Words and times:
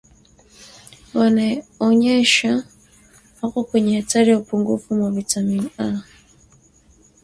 wanaonyonyesha 1.13 2.63
wako 3.41 3.63
kwenye 3.63 3.99
hatari 3.99 4.29
ya 4.31 4.37
upungufu 4.39 5.01
wa 5.03 5.11
vitamini 5.11 5.69
A 5.79 6.01